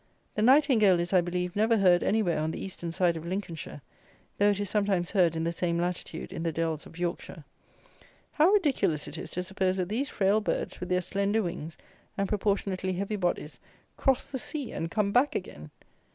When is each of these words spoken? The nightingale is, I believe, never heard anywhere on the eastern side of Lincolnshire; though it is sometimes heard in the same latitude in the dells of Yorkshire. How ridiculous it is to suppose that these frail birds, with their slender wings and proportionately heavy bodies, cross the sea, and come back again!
The 0.33 0.41
nightingale 0.41 0.99
is, 0.99 1.13
I 1.13 1.21
believe, 1.21 1.55
never 1.55 1.77
heard 1.77 2.01
anywhere 2.01 2.39
on 2.39 2.49
the 2.49 2.59
eastern 2.59 2.91
side 2.91 3.15
of 3.15 3.23
Lincolnshire; 3.23 3.83
though 4.39 4.49
it 4.49 4.59
is 4.59 4.67
sometimes 4.67 5.11
heard 5.11 5.35
in 5.35 5.43
the 5.43 5.51
same 5.51 5.77
latitude 5.77 6.33
in 6.33 6.41
the 6.41 6.51
dells 6.51 6.87
of 6.87 6.97
Yorkshire. 6.97 7.45
How 8.31 8.49
ridiculous 8.49 9.07
it 9.07 9.19
is 9.19 9.29
to 9.29 9.43
suppose 9.43 9.77
that 9.77 9.89
these 9.89 10.09
frail 10.09 10.41
birds, 10.41 10.79
with 10.79 10.89
their 10.89 11.01
slender 11.01 11.43
wings 11.43 11.77
and 12.17 12.27
proportionately 12.27 12.93
heavy 12.93 13.15
bodies, 13.15 13.59
cross 13.95 14.25
the 14.25 14.39
sea, 14.39 14.71
and 14.71 14.89
come 14.89 15.11
back 15.11 15.35
again! 15.35 15.69